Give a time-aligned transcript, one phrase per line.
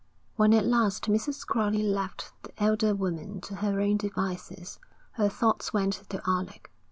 [0.35, 1.45] When at last Mrs.
[1.45, 4.79] Crowley left the elder woman to her own devices,
[5.11, 6.71] her thoughts went to Alec.